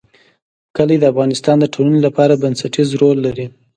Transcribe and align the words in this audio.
کلي 0.75 0.97
د 0.99 1.03
افغانستان 1.13 1.55
د 1.59 1.65
ټولنې 1.73 1.99
لپاره 2.07 2.39
بنسټيز 2.43 2.89
رول 3.01 3.17
لري. 3.27 3.45